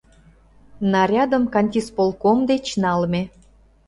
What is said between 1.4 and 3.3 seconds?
кантисполком деч налме.